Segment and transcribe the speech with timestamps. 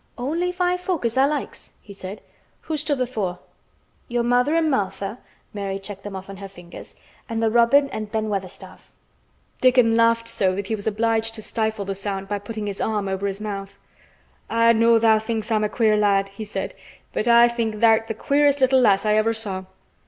[0.17, 2.21] "Only five folk as tha' likes?" he said.
[2.61, 3.37] "Who is th' other four?"
[4.07, 5.19] "Your mother and Martha,"
[5.53, 6.95] Mary checked them off on her fingers,
[7.29, 8.91] "and the robin and Ben Weatherstaff."
[9.61, 13.07] Dickon laughed so that he was obliged to stifle the sound by putting his arm
[13.07, 13.77] over his mouth.
[14.49, 16.73] "I know tha' thinks I'm a queer lad," he said,
[17.13, 19.65] "but I think tha' art th' queerest little lass I ever saw."